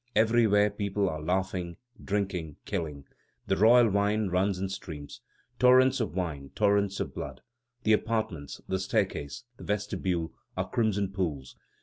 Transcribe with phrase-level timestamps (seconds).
[0.15, 3.05] Everywhere people are laughing, drinking, killing.
[3.45, 5.21] The royal wine runs in streams.
[5.59, 7.41] Torrents of wine, torrents of blood.
[7.83, 11.55] The apartments, the staircase, the vestibule, are crimson pools.